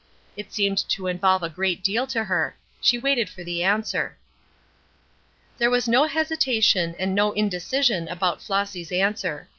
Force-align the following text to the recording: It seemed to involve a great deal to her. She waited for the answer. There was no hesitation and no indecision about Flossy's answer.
It 0.35 0.51
seemed 0.51 0.79
to 0.89 1.05
involve 1.05 1.43
a 1.43 1.47
great 1.49 1.83
deal 1.83 2.07
to 2.07 2.23
her. 2.23 2.57
She 2.81 2.97
waited 2.97 3.29
for 3.29 3.43
the 3.43 3.61
answer. 3.61 4.17
There 5.59 5.69
was 5.69 5.87
no 5.87 6.05
hesitation 6.07 6.95
and 6.97 7.13
no 7.13 7.33
indecision 7.33 8.07
about 8.07 8.41
Flossy's 8.41 8.91
answer. 8.91 9.47